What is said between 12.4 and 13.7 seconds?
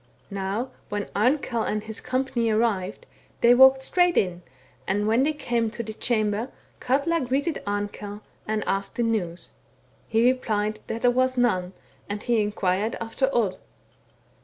inquired after Odd.